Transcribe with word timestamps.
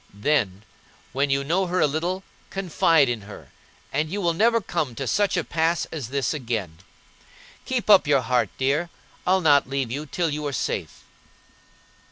Then, 0.15 0.63
when 1.13 1.29
you 1.29 1.43
know 1.43 1.67
her 1.67 1.79
a 1.79 1.85
little, 1.85 2.23
confide 2.49 3.07
in 3.07 3.21
her, 3.29 3.51
and 3.93 4.09
you 4.09 4.19
will 4.19 4.33
never 4.33 4.59
come 4.59 4.95
to 4.95 5.05
such 5.05 5.37
a 5.37 5.43
pass 5.43 5.85
as 5.91 6.07
this 6.07 6.33
again. 6.33 6.79
Keep 7.65 7.87
up 7.87 8.07
your 8.07 8.21
heart, 8.21 8.49
dear; 8.57 8.89
I'll 9.27 9.41
not 9.41 9.69
leave 9.69 9.91
you 9.91 10.07
till 10.07 10.31
you 10.31 10.43
are 10.47 10.53
safe." 10.53 11.03